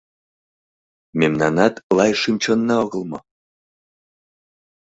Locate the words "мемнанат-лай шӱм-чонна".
1.19-2.75